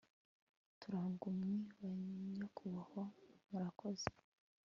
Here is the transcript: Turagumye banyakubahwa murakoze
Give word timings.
Turagumye 0.79 1.55
banyakubahwa 1.81 3.03
murakoze 3.49 4.09